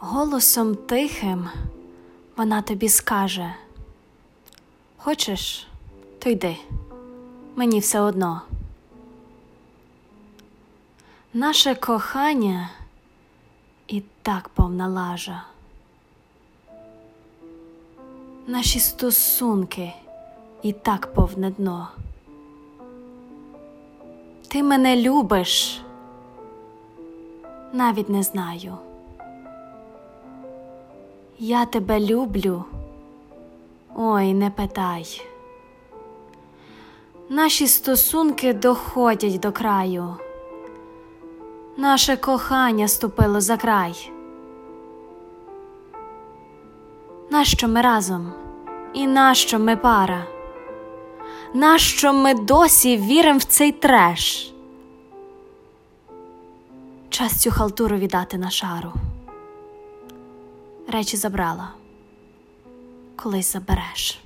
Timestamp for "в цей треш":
53.38-54.52